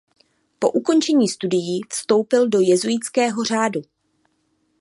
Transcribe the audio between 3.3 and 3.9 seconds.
řádu.